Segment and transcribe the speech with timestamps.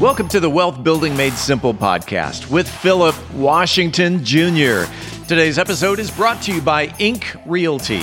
[0.00, 4.84] Welcome to the Wealth Building Made Simple podcast with Phillip Washington Jr.
[5.28, 8.00] Today's episode is brought to you by Ink Realty.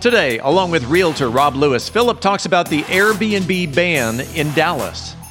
[0.00, 5.16] Today, along with realtor Rob Lewis, Phillip talks about the Airbnb ban in Dallas.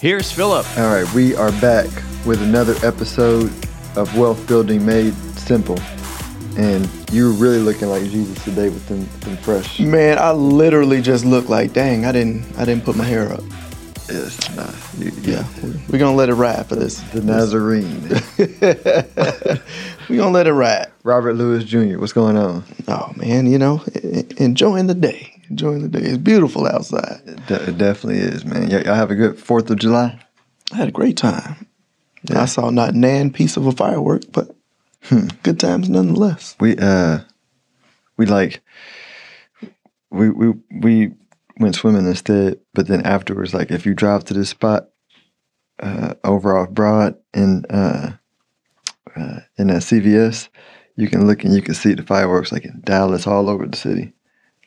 [0.00, 0.64] Here's Phillip.
[0.78, 1.84] All right, we are back
[2.24, 3.52] with another episode
[3.98, 5.78] of Wealth Building Made Simple.
[6.56, 9.78] And you're really looking like Jesus today with them, them fresh.
[9.78, 13.42] Man, I literally just look like, dang, I didn't, I didn't put my hair up.
[14.10, 15.46] Yes, nah, you, yeah,
[15.88, 17.00] we're gonna let it ride for this.
[17.12, 18.08] The Nazarene.
[20.08, 20.88] we're gonna let it ride.
[21.04, 22.64] Robert Lewis Jr., what's going on?
[22.88, 23.84] Oh man, you know,
[24.36, 26.06] enjoying the day enjoying the day.
[26.06, 27.20] It's beautiful outside.
[27.26, 28.72] It, de- it definitely is, man.
[28.88, 30.18] I have a good Fourth of July.
[30.72, 31.66] I had a great time.
[32.22, 32.42] Yeah.
[32.42, 34.54] I saw not nan piece of a firework, but
[35.04, 35.28] hmm.
[35.42, 36.56] good times nonetheless.
[36.60, 37.20] We uh,
[38.16, 38.62] we like
[40.10, 41.12] we we we
[41.60, 44.88] went swimming instead, but then afterwards, like if you drive to this spot
[45.78, 48.12] uh, over off Broad in uh,
[49.14, 50.48] uh, in a CVS,
[50.96, 53.76] you can look and you can see the fireworks like in Dallas all over the
[53.76, 54.12] city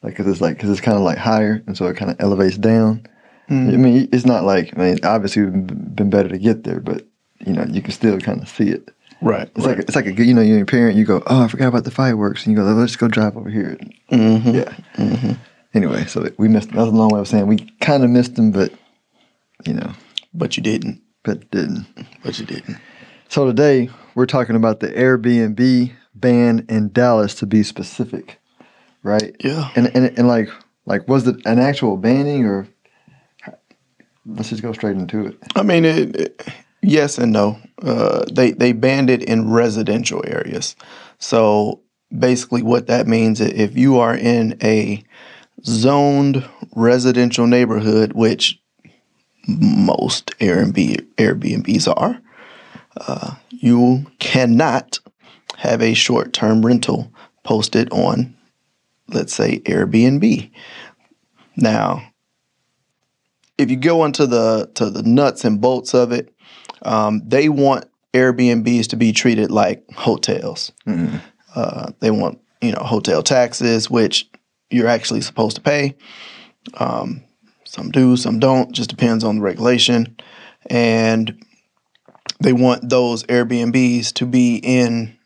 [0.04, 2.18] like cause it's like because it's kind of like higher, and so it kind of
[2.20, 3.08] elevates down.
[3.50, 3.74] Mm.
[3.74, 7.08] I mean, it's not like I mean, obviously it'd been better to get there, but
[7.46, 8.90] you know, you can still kind of see it.
[9.22, 9.50] Right.
[9.56, 9.78] It's right.
[9.78, 10.98] like it's like a you know, you're a parent.
[10.98, 13.50] You go, oh, I forgot about the fireworks, and you go, let's go drive over
[13.50, 13.78] here.
[14.12, 14.56] Mm-hmm.
[14.56, 14.76] Yeah.
[14.98, 15.32] Mm-hmm.
[15.74, 16.72] Anyway, so we missed.
[16.72, 18.72] That's a long way of saying we kind of missed them, but
[19.66, 19.92] you know.
[20.34, 21.02] But you didn't.
[21.24, 21.88] But didn't.
[22.24, 22.78] But you didn't.
[23.30, 28.40] So today we're talking about the Airbnb ban in Dallas, to be specific
[29.04, 29.36] right?
[29.44, 29.70] Yeah.
[29.76, 30.50] And and and like
[30.86, 32.68] like was it an actual banning or
[34.26, 35.38] let's just go straight into it.
[35.56, 36.48] I mean, it, it,
[36.82, 37.60] yes and no.
[37.82, 40.76] Uh, they they banned it in residential areas.
[41.20, 41.82] So
[42.18, 45.04] basically, what that means is if you are in a
[45.66, 48.60] zoned residential neighborhood, which
[49.48, 52.22] most Airbnb Airbnbs are,
[52.98, 55.00] uh, you cannot
[55.58, 57.12] have a short term rental
[57.44, 58.36] posted on
[59.14, 60.52] let's say Airbnb.
[61.56, 62.04] Now,
[63.58, 66.34] if you go into the to the nuts and bolts of it,
[66.82, 70.72] um, they want Airbnbs to be treated like hotels.
[70.88, 71.18] Mm-hmm.
[71.56, 74.30] Uh, they want you know hotel taxes, which
[74.74, 75.96] you're actually supposed to pay.
[76.76, 77.24] Um,
[77.66, 78.72] some do, some don't.
[78.72, 80.18] Just depends on the regulation,
[80.70, 81.44] and
[82.40, 85.18] they want those Airbnbs to be in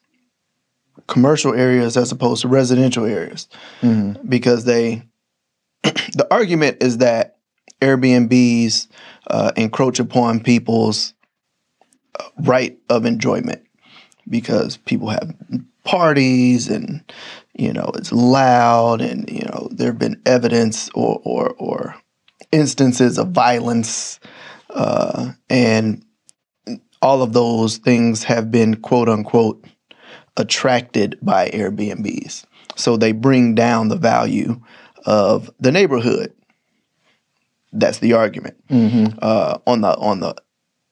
[1.08, 3.48] commercial areas as opposed to residential areas
[3.82, 4.28] mm-hmm.
[4.28, 5.04] because they
[5.84, 7.38] the argument is that
[7.82, 8.88] Airbnbs
[9.28, 11.14] uh, encroach upon people's
[12.20, 13.67] uh, right of enjoyment
[14.30, 15.36] because people have
[15.84, 17.02] parties and
[17.54, 21.96] you know it's loud and you know there have been evidence or or, or
[22.52, 24.20] instances of violence
[24.72, 26.04] uh, and
[27.02, 29.64] all of those things have been quote unquote
[30.36, 32.46] attracted by Airbnbs.
[32.76, 34.62] So they bring down the value
[35.06, 36.34] of the neighborhood.
[37.74, 38.56] That's the argument.
[38.70, 39.18] Mm-hmm.
[39.22, 40.36] Uh, on the on the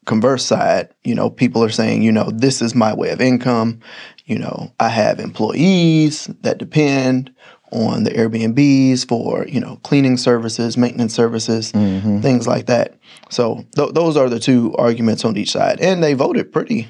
[0.05, 3.79] converse side, you know, people are saying, you know, this is my way of income.
[4.25, 7.31] You know, I have employees that depend
[7.71, 12.21] on the Airbnbs for you know cleaning services, maintenance services, mm-hmm.
[12.21, 12.97] things like that.
[13.29, 16.87] So th- those are the two arguments on each side, and they voted pretty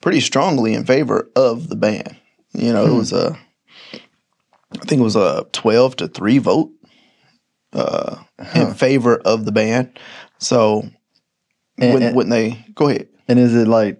[0.00, 2.16] pretty strongly in favor of the ban.
[2.52, 2.92] You know, hmm.
[2.92, 3.38] it was a,
[3.92, 6.70] I think it was a twelve to three vote
[7.72, 8.60] uh, huh.
[8.60, 9.92] in favor of the ban.
[10.38, 10.88] So
[11.80, 13.98] and, when, when they go ahead, and is it like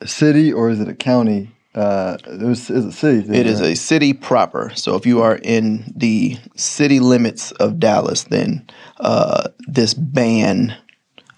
[0.00, 1.54] a city or is it a county?
[1.74, 3.38] Uh, it was, it's a city.
[3.38, 4.72] It is a city proper.
[4.74, 8.68] So if you are in the city limits of Dallas, then
[8.98, 10.76] uh, this ban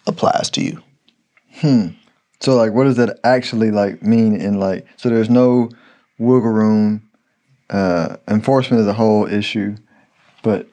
[0.07, 0.83] applies to you.
[1.57, 1.89] Hmm.
[2.41, 4.35] So like, what does that actually like mean?
[4.35, 5.69] In like, so there's no
[6.19, 7.09] wiggle room.
[7.69, 9.77] Uh, enforcement is a whole issue,
[10.43, 10.69] but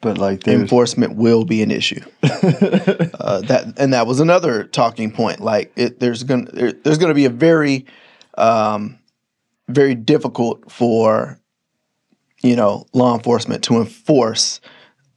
[0.00, 2.00] but like enforcement will be an issue.
[2.22, 5.40] uh, that and that was another talking point.
[5.40, 7.86] Like, it, there's gonna there, there's gonna be a very
[8.36, 8.98] um,
[9.68, 11.40] very difficult for
[12.42, 14.60] you know law enforcement to enforce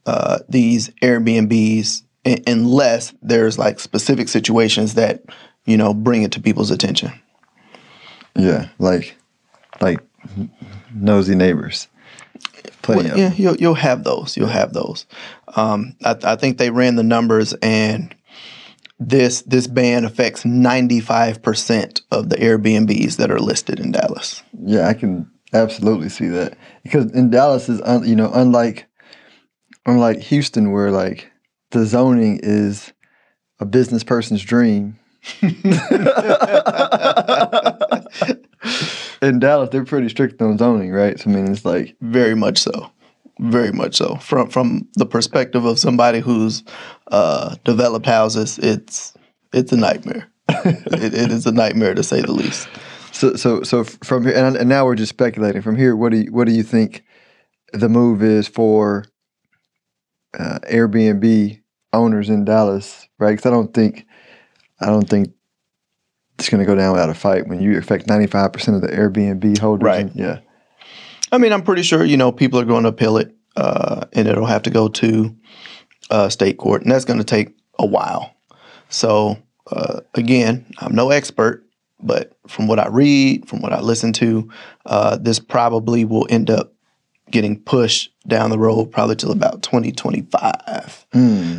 [0.06, 2.02] uh, these Airbnbs
[2.46, 5.22] unless there's like specific situations that
[5.64, 7.12] you know, bring it to people's attention.
[8.36, 9.16] Yeah, like
[9.80, 10.00] like
[10.94, 11.88] nosy neighbors.
[12.82, 14.36] Plenty Well, yeah, you'll you'll have those.
[14.36, 15.06] You'll have those.
[15.56, 18.14] Um, I, I think they ran the numbers, and
[18.98, 24.42] this this ban affects ninety five percent of the Airbnbs that are listed in Dallas.
[24.64, 28.88] Yeah, I can absolutely see that because in Dallas is un, you know unlike
[29.86, 31.30] unlike Houston where like
[31.70, 32.92] the zoning is
[33.60, 34.98] a business person's dream.
[39.22, 41.18] in Dallas, they're pretty strict on zoning, right?
[41.18, 42.90] So I mean, it's like Very much so.
[43.38, 44.16] Very much so.
[44.16, 46.64] From from the perspective of somebody who's
[47.10, 49.14] uh, developed houses, it's
[49.52, 50.28] it's a nightmare.
[50.48, 52.68] it, it is a nightmare to say the least.
[53.12, 55.62] so so so from here, and, and now we're just speculating.
[55.62, 57.04] From here, what do you what do you think
[57.72, 59.06] the move is for
[60.38, 61.60] uh, Airbnb
[61.92, 63.30] owners in Dallas, right?
[63.30, 64.06] Because I don't think
[64.80, 65.32] I don't think
[66.42, 68.82] it's going to go down without a fight when you affect ninety five percent of
[68.82, 69.84] the Airbnb holders.
[69.84, 70.00] Right.
[70.06, 70.40] and- yeah.
[71.30, 74.28] I mean, I'm pretty sure you know people are going to appeal it, uh, and
[74.28, 75.34] it'll have to go to
[76.10, 78.34] uh, state court, and that's going to take a while.
[78.90, 79.38] So
[79.70, 81.64] uh, again, I'm no expert,
[82.00, 84.50] but from what I read, from what I listen to,
[84.84, 86.74] uh, this probably will end up
[87.30, 91.06] getting pushed down the road probably till about 2025.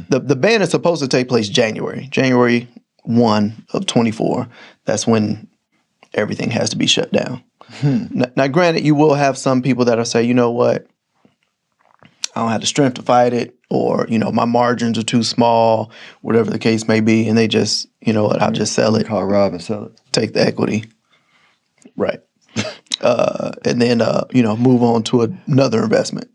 [0.10, 2.68] The the ban is supposed to take place January, January
[3.04, 4.48] one of 24.
[4.86, 5.48] That's when
[6.14, 7.44] everything has to be shut down.
[7.82, 10.86] Now, now, granted, you will have some people that'll say, you know what,
[12.36, 15.24] I don't have the strength to fight it, or you know, my margins are too
[15.24, 15.92] small,
[16.22, 19.08] whatever the case may be, and they just, you know what, I'll just sell it,
[19.08, 20.02] Call Rob and sell it.
[20.12, 20.86] take the equity,
[21.96, 22.20] right,
[23.02, 26.30] uh, and then uh, you know, move on to another investment.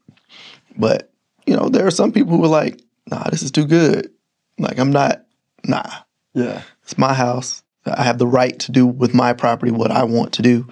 [0.76, 1.12] But
[1.47, 4.11] you know, there are some people who are like, nah, this is too good.
[4.59, 5.25] Like, I'm not,
[5.65, 5.88] nah,
[6.35, 6.63] Yeah.
[6.83, 7.63] it's my house.
[7.87, 10.69] I have the right to do with my property what I want to do,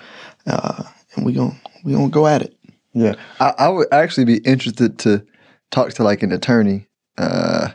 [0.46, 0.82] uh,
[1.14, 2.54] and we gon' we gonna go at it.
[2.92, 5.24] Yeah, I, I would actually be interested to
[5.70, 6.86] talk to like an attorney,
[7.16, 7.70] uh,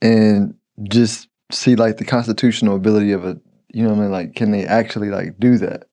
[0.00, 3.38] and just see like the constitutional ability of a,
[3.72, 4.10] you know what I mean?
[4.10, 5.84] Like, can they actually like do that?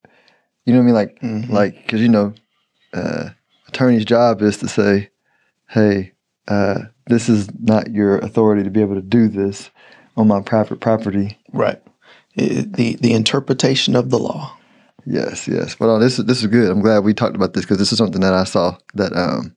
[0.65, 0.95] You know what I mean?
[0.95, 1.49] Like, Mhm.
[1.49, 2.33] like because you know,
[2.93, 3.29] uh,
[3.67, 5.09] attorney's job is to say,
[5.69, 6.13] hey,
[6.47, 9.69] uh, this is not your authority to be able to do this
[10.19, 11.39] on my private property.
[11.53, 11.81] Right.
[12.35, 14.55] It- the the interpretation of the law.
[15.05, 15.75] Yes, yes.
[15.75, 16.69] But uh, this is this is good.
[16.69, 19.55] I'm glad we talked about this because this is something that I saw that um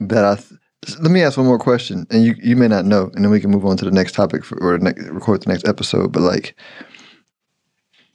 [0.00, 0.36] that I.
[0.36, 3.30] Th- let me ask one more question, and you you may not know, and then
[3.32, 6.12] we can move on to the next topic for, or next, record the next episode.
[6.12, 6.54] But like,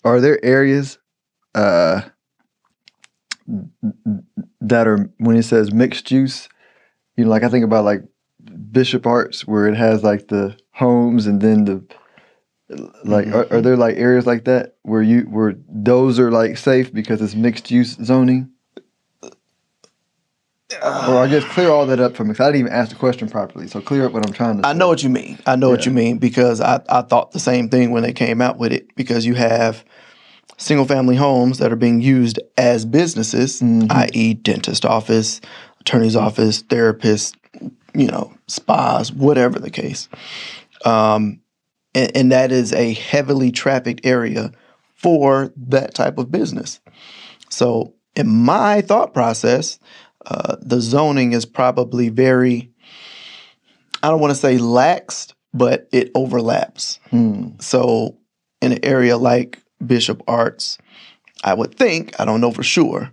[0.05, 0.97] are there areas
[1.55, 2.01] uh
[4.61, 6.47] that are when it says mixed use?
[7.17, 8.01] You know, like I think about like
[8.73, 11.83] Bishop Arts where it has like the homes and then the
[13.03, 13.61] like are, are mm-hmm.
[13.61, 17.69] there like areas like that where you where those are like safe because it's mixed
[17.69, 18.49] use zoning
[20.81, 22.95] or i guess clear all that up for me 'cause i didn't even ask the
[22.95, 24.77] question properly so clear up what i'm trying to I say.
[24.79, 25.37] know what you mean.
[25.45, 28.41] I know what you mean because I, I thought the same thing when they came
[28.41, 29.85] out with it because you have
[30.57, 33.91] single family homes that are being used as businesses, mm-hmm.
[33.91, 35.41] i.e., dentist office,
[35.81, 37.35] attorney's office, therapist,
[37.93, 40.09] you know, spas, whatever the case.
[40.85, 41.41] Um,
[41.95, 44.51] and, and that is a heavily trafficked area
[44.95, 46.79] for that type of business.
[47.49, 49.79] So, in my thought process,
[50.25, 52.71] uh, the zoning is probably very,
[54.01, 56.99] I don't want to say laxed, but it overlaps.
[57.09, 57.49] Hmm.
[57.59, 58.17] So,
[58.61, 60.77] in an area like Bishop Arts,
[61.43, 63.11] I would think, I don't know for sure,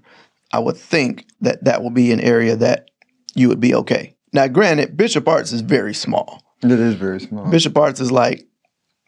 [0.52, 2.90] I would think that that will be an area that
[3.34, 4.14] you would be okay.
[4.32, 6.42] Now, granted, Bishop Arts is very small.
[6.62, 8.46] it is very small Bishop Arts is like,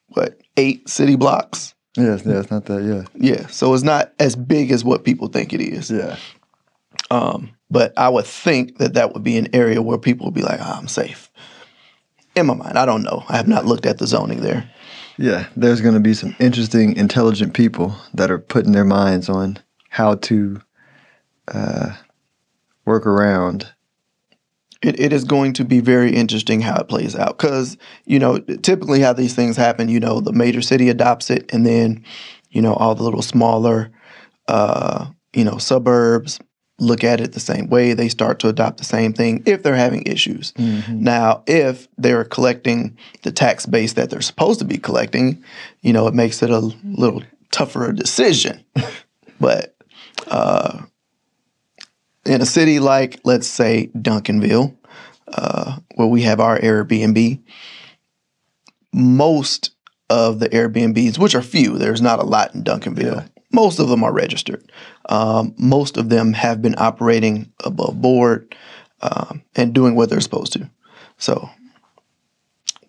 [0.09, 1.75] what, eight city blocks?
[1.97, 5.29] yes yeah it's not that yeah Yeah, so it's not as big as what people
[5.29, 5.91] think it is.
[5.91, 6.17] yeah
[7.11, 10.41] Um, but I would think that that would be an area where people would be
[10.43, 11.31] like, "Ah, I'm safe.
[12.35, 13.25] In my mind, I don't know.
[13.29, 14.71] I have not looked at the zoning there.
[15.19, 19.59] yeah there's going to be some interesting intelligent people that are putting their minds on
[19.91, 20.63] how to
[21.49, 21.91] uh,
[22.87, 23.69] work around
[24.83, 28.39] It, it is going to be very interesting how it plays out because, you know,
[28.39, 32.05] typically how these things happen, you know, the major city adopts it and then,
[32.51, 33.91] you know, all the little smaller,
[34.49, 36.41] uh, you know, suburbs
[36.79, 37.95] look at it the same way.
[37.95, 40.53] They start to adopt the same thing if they're having issues.
[41.05, 45.43] Now, if they're collecting the tax base that they're supposed to be collecting,
[45.83, 47.23] you know, it makes it a little
[47.53, 48.65] tougher a decision.
[49.41, 49.77] but
[50.27, 50.83] uh,
[52.25, 54.77] in a city like, let's say, Duncanville,
[55.29, 57.41] uh, where we have our Airbnb,
[58.93, 59.71] most
[60.11, 63.17] of the Airbnbs, which are few, there's not a lot in Duncanville.
[63.17, 63.27] Yeah.
[63.53, 64.71] Most of them are registered.
[65.09, 68.55] Um, most of them have been operating above board
[69.01, 70.71] um, and doing what they're supposed to.
[71.19, 71.51] So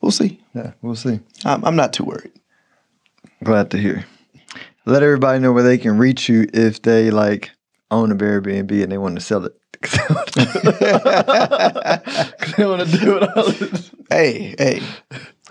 [0.01, 0.39] we'll see.
[0.53, 1.19] Yeah, we'll see.
[1.43, 2.31] I'm, I'm not too worried.
[3.43, 4.05] Glad to hear.
[4.85, 7.51] Let everybody know where they can reach you if they like
[7.93, 9.53] own a Airbnb and they want to sell it.
[9.83, 9.99] 'Cause
[12.57, 13.43] they want to do it all.
[13.51, 14.81] this- hey, hey,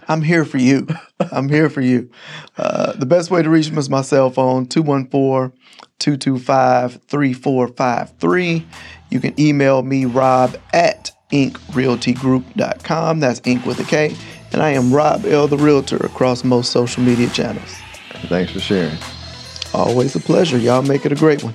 [0.08, 0.86] I'm here for you.
[1.30, 2.10] I'm here for you.
[2.56, 5.56] Uh, the best way to reach me is my cell phone, 214
[5.98, 8.66] 225 3453.
[9.10, 13.20] You can email me, rob at inkrealtygroup.com.
[13.20, 14.14] That's ink with a K.
[14.52, 15.46] And I am Rob L.
[15.48, 17.74] the Realtor across most social media channels.
[18.28, 18.96] Thanks for sharing.
[19.74, 20.58] Always a pleasure.
[20.58, 21.54] Y'all make it a great one.